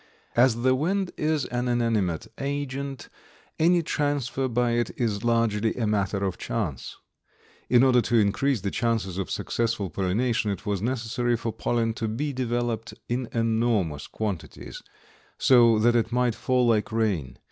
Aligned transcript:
As 0.35 0.63
the 0.63 0.73
wind 0.73 1.11
is 1.15 1.45
an 1.45 1.67
inanimate 1.67 2.25
agent 2.39 3.07
any 3.59 3.83
transfer 3.83 4.47
by 4.47 4.71
it 4.71 4.89
is 4.97 5.23
largely 5.23 5.75
a 5.75 5.85
matter 5.85 6.23
of 6.25 6.39
chance. 6.39 6.97
In 7.69 7.83
order 7.83 8.01
to 8.01 8.17
increase 8.17 8.61
the 8.61 8.71
chances 8.71 9.19
of 9.19 9.29
successful 9.29 9.91
pollination 9.91 10.49
it 10.49 10.65
was 10.65 10.81
necessary 10.81 11.37
for 11.37 11.53
pollen 11.53 11.93
to 11.93 12.07
be 12.07 12.33
developed 12.33 12.95
in 13.09 13.29
enormous 13.31 14.07
quantities, 14.07 14.81
so 15.37 15.77
that 15.77 15.95
it 15.95 16.11
might 16.11 16.33
fall 16.33 16.65
like 16.65 16.91
rain. 16.91 17.37